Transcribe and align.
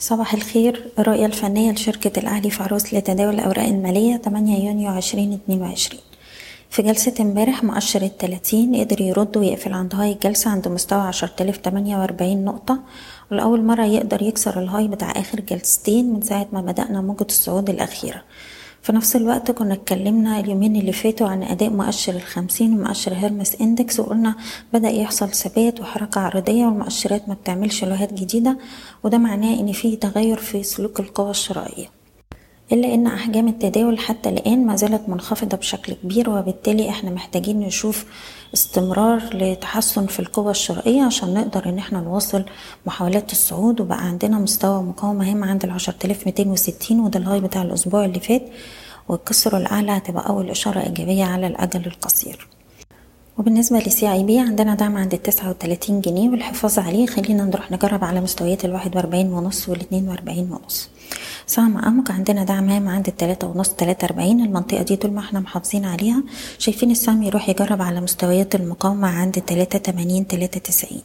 صباح 0.00 0.34
الخير 0.34 0.90
الرؤية 0.98 1.26
الفنية 1.26 1.72
لشركة 1.72 2.20
الأهلي 2.20 2.50
فاروس 2.50 2.94
لتداول 2.94 3.34
الأوراق 3.34 3.64
المالية 3.64 4.16
8 4.16 4.64
يونيو 4.64 4.96
2022 4.96 6.00
في 6.70 6.82
جلسة 6.82 7.14
امبارح 7.20 7.64
مؤشر 7.64 8.02
التلاتين 8.02 8.76
قدر 8.76 9.00
يرد 9.00 9.36
ويقفل 9.36 9.72
عند 9.72 9.94
high 9.94 10.12
الجلسة 10.12 10.50
عند 10.50 10.68
مستوى 10.68 11.00
عشرة 11.00 11.32
آلاف 11.40 11.56
تمانية 11.56 11.96
وأربعين 11.96 12.44
نقطة. 12.44 12.78
ولأول 13.30 13.62
مرة 13.64 13.84
يقدر 13.84 14.22
يكسر 14.22 14.62
ال 14.62 14.67
high 14.67 14.88
بتاع 14.88 15.10
آخر 15.10 15.40
جلستين 15.40 16.12
من 16.12 16.22
ساعة 16.22 16.46
ما 16.52 16.60
بدأنا 16.60 17.00
موجة 17.00 17.26
الصعود 17.28 17.70
الأخيرة. 17.70 18.22
في 18.82 18.92
نفس 18.92 19.16
الوقت 19.16 19.50
كنا 19.50 19.74
اتكلمنا 19.74 20.40
اليومين 20.40 20.76
اللي 20.76 20.92
فاتوا 20.92 21.28
عن 21.28 21.42
أداء 21.42 21.70
مؤشر 21.70 22.14
الخمسين 22.16 22.72
ومؤشر 22.78 23.14
هيرمس 23.14 23.60
index 23.60 24.00
وقلنا 24.00 24.34
بدأ 24.72 24.88
يحصل 24.90 25.28
ثبات 25.28 25.80
وحركة 25.80 26.20
عرضية 26.20 26.64
والمؤشرات 26.66 27.28
ما 27.28 27.34
بتعملش 27.34 27.84
low 27.84 28.01
هات 28.01 28.12
جديدة 28.12 28.58
وده 29.02 29.18
معناه 29.18 29.60
إن 29.60 29.72
في 29.72 29.96
تغير 29.96 30.36
في 30.36 30.62
سلوك 30.62 31.00
القوى 31.00 31.30
الشرائية. 31.30 31.99
إلا 32.72 32.94
إن 32.94 33.06
أحجام 33.06 33.48
التداول 33.48 33.98
حتى 33.98 34.28
الآن 34.28 34.66
ما 34.66 34.76
زالت 34.76 35.08
منخفضة 35.08 35.56
بشكل 35.56 35.92
كبير 35.92 36.30
وبالتالي 36.30 36.88
إحنا 36.90 37.10
محتاجين 37.10 37.60
نشوف 37.60 38.04
استمرار 38.54 39.22
لتحسن 39.36 40.06
في 40.06 40.20
القوة 40.20 40.50
الشرائية 40.50 41.02
عشان 41.02 41.34
نقدر 41.34 41.68
إن 41.68 41.78
إحنا 41.78 42.00
نواصل 42.00 42.44
محاولات 42.86 43.32
الصعود. 43.32 43.80
وبقى 43.80 44.04
عندنا 44.06 44.38
مستوى 44.38 44.82
مقاومة 44.82 45.30
هام 45.30 45.44
عند 45.44 45.64
ميتين 46.26 46.48
وستين 46.50 47.00
وده 47.00 47.18
ال 47.20 47.24
high 47.24 47.40
بتاع 47.40 47.62
الأسبوع 47.62 48.04
اللي 48.04 48.20
فات. 48.20 48.42
والكسر 49.08 49.56
الأعلى 49.56 49.92
هتبقى 49.92 50.28
أول 50.28 50.50
إشارة 50.50 50.80
إيجابية 50.80 51.24
على 51.24 51.46
الأجل 51.46 51.86
القصير. 51.86 52.48
وبالنسبة 53.40 53.78
ل 53.78 54.12
CIB 54.12 54.38
عندنا 54.38 54.74
دعم 54.74 54.96
عند 54.96 55.14
التسعة 55.14 55.50
وتلاتين 55.50 56.00
جنيه 56.00 56.28
والحفاظ 56.28 56.78
عليه. 56.78 57.06
خلينا 57.06 57.44
نروح 57.44 57.72
نجرب 57.72 58.04
على 58.04 58.20
مستويات 58.20 58.64
الواحد 58.64 58.96
وأربعين 58.96 59.32
ونص 59.32 59.68
والاتنين 59.68 60.08
وأربعين 60.08 60.52
ونص. 60.52 60.88
سهم 61.46 61.78
أموك 61.78 62.10
عندنا 62.10 62.44
دعم 62.44 62.68
هام 62.68 62.88
عند 62.88 63.06
التلاتة 63.06 63.46
ونص 63.46 63.68
تلاتة 63.68 64.04
أربعين. 64.04 64.40
المنطقة 64.40 64.82
دي 64.82 64.96
طول 64.96 65.10
ما 65.10 65.20
إحنا 65.20 65.40
محافظين 65.40 65.84
عليها 65.84 66.22
شايفين 66.58 66.90
السهم 66.90 67.22
يروح 67.22 67.48
يجرب 67.48 67.82
على 67.82 68.00
مستويات 68.00 68.54
المقاومة 68.54 69.08
عند 69.08 69.34
تلاتة 69.34 69.78
تمانين 69.78 70.26
تلاتة 70.26 70.60
تسعين. 70.60 71.02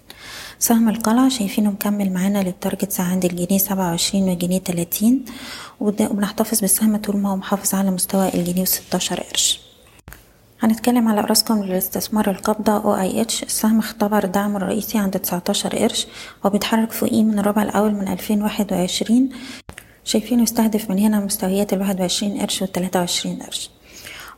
سهم 0.59 0.89
القلعة 0.89 1.29
شايفينه 1.29 1.71
مكمل 1.71 2.13
معانا 2.13 2.43
لل 2.43 2.56
targets 2.56 2.99
عند 2.99 3.25
الجنيه 3.25 3.57
سبعة 3.57 3.89
وعشرين 3.89 4.23
والجنيه 4.23 4.59
تلاتين. 4.59 5.25
وبنحتفظ 5.79 6.61
بالسهم 6.61 6.97
طول 6.97 7.17
ما 7.17 7.31
هو 7.31 7.35
محافظ 7.35 7.75
على 7.75 7.91
مستوى 7.91 8.33
الجنيه 8.33 8.61
وستاشر 8.61 9.19
قرش. 9.19 9.64
هنتكلم 10.61 11.07
على 11.07 11.21
أوراسكوم 11.21 11.63
للاستثمار 11.63 12.29
القابضة 12.29 13.21
إتش. 13.21 13.43
السهم 13.43 13.79
اختبر 13.79 14.25
دعم 14.25 14.55
الرئيسي 14.55 14.97
عند 14.97 15.19
19 15.19 15.75
قرش 15.77 16.07
وبيتحرك 16.45 16.91
فوقيه 16.91 17.23
من 17.23 17.39
الربع 17.39 17.61
الأول 17.63 17.91
من 17.93 18.07
2021 18.07 19.29
شايفينه 20.03 20.43
يستهدف 20.43 20.89
من 20.89 20.99
هنا 20.99 21.19
مستويات 21.19 21.73
ال 21.73 21.79
21 21.79 22.39
قرش 22.41 22.61
وال 22.61 22.71
23 22.71 23.35
قرش. 23.35 23.69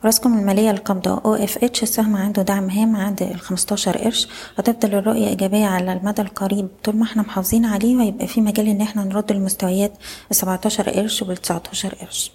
راسكم 0.04 0.38
المالية 0.38 0.70
القابضة 0.70 1.20
إتش. 1.62 1.82
السهم 1.82 2.16
عنده 2.16 2.42
دعم 2.42 2.70
هام 2.70 2.96
عند 2.96 3.22
ال 3.22 3.40
15 3.40 3.98
قرش. 3.98 4.28
هتفضل 4.58 4.94
الرؤية 4.94 5.28
إيجابية 5.28 5.66
على 5.66 5.92
المدى 5.92 6.22
القريب. 6.22 6.68
طول 6.84 6.96
ما 6.96 7.04
إحنا 7.04 7.22
محافظين 7.22 7.64
عليه 7.64 7.96
وهيبقى 7.96 8.26
في 8.26 8.40
مجال 8.40 8.68
إن 8.68 8.80
إحنا 8.80 9.04
نرد 9.04 9.30
المستويات 9.30 9.92
ال 10.30 10.36
17 10.36 10.90
قرش 10.90 11.22
وال 11.22 11.36
19 11.36 11.94
قرش. 11.94 12.32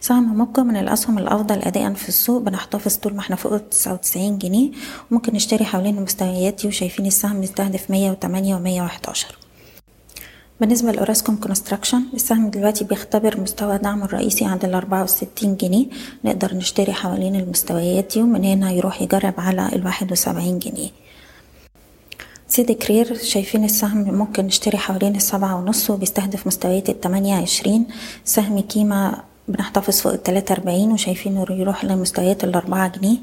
سهم 0.00 0.36
موقع 0.38 0.62
من 0.62 0.76
الأسهم 0.76 1.18
الأفضل 1.18 1.58
أداء 1.62 1.92
في 1.94 2.08
السوق 2.08 2.42
بنحتفظ 2.42 2.96
طول 2.96 3.14
ما 3.14 3.20
إحنا 3.20 3.36
فوق 3.36 3.52
التسعة 3.52 3.92
وتسعين 3.92 4.38
جنيه 4.38 4.70
وممكن 5.10 5.34
نشتري 5.34 5.64
حوالين 5.64 5.98
المستويات 5.98 6.60
دي 6.62 6.68
وشايفين 6.68 7.06
السهم 7.06 7.40
مستهدف 7.40 7.90
مية 7.90 8.10
وتمانية 8.10 8.54
ومية 8.56 8.82
وحداشر. 8.82 9.38
بالنسبة 10.60 10.92
لأوراسكوم 10.92 11.36
كونستراكشن 11.36 12.02
السهم 12.14 12.50
دلوقتي 12.50 12.84
بيختبر 12.84 13.40
مستوى 13.40 13.78
دعم 13.78 14.02
الرئيسي 14.02 14.44
عند 14.44 14.64
الأربعة 14.64 15.02
وستين 15.02 15.56
جنيه 15.56 15.86
نقدر 16.24 16.54
نشتري 16.54 16.92
حوالين 16.92 17.36
المستويات 17.36 18.12
دي 18.14 18.22
ومن 18.22 18.44
هنا 18.44 18.70
يروح 18.72 19.02
يجرب 19.02 19.34
على 19.38 19.68
الواحد 19.72 20.12
وسبعين 20.12 20.58
جنيه. 20.58 20.90
سيدي 22.48 22.74
كرير 22.74 23.14
شايفين 23.18 23.64
السهم 23.64 24.14
ممكن 24.14 24.44
نشتري 24.46 24.78
حوالين 24.78 25.16
السبعة 25.16 25.56
ونص 25.56 25.90
وبيستهدف 25.90 26.46
مستويات 26.46 26.88
التمانية 26.88 27.36
عشرين 27.36 27.86
سهم 28.24 28.60
كيما 28.60 29.22
بنحتفظ 29.50 30.00
فوق 30.00 30.12
التلاتة 30.12 30.52
أربعين 30.52 30.92
وشايفينه 30.92 31.46
يروح 31.50 31.84
لمستويات 31.84 32.44
الأربعة 32.44 32.88
جنيه. 32.98 33.18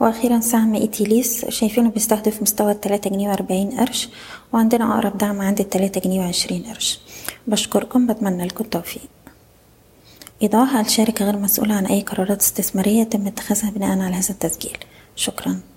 وأخيرا 0.00 0.40
سهم 0.40 0.74
إيتيليس 0.74 1.44
شايفينه 1.48 1.90
بيستهدف 1.90 2.42
مستوى 2.42 2.72
التلاتة 2.72 3.10
جنيه 3.10 3.28
وأربعين 3.28 3.70
قرش 3.70 4.08
وعندنا 4.52 4.94
أقرب 4.94 5.18
دعم 5.18 5.40
عند 5.40 5.60
التلاتة 5.60 6.00
جنيه 6.00 6.20
وعشرين 6.20 6.62
قرش. 6.62 7.00
بشكركم 7.46 8.06
بتمنى 8.06 8.46
لكم 8.46 8.64
التوفيق. 8.64 9.08
إيضاح 10.42 10.76
الشركة 10.76 11.24
غير 11.24 11.38
مسؤولة 11.38 11.74
عن 11.74 11.86
أي 11.86 12.00
قرارات 12.00 12.40
استثمارية 12.40 13.02
تم 13.02 13.26
اتخاذها 13.26 13.70
بناء 13.70 13.98
على 13.98 14.14
هذا 14.14 14.30
التسجيل. 14.30 14.78
شكراً. 15.16 15.73